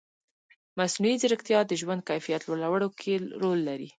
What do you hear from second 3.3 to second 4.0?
رول لري.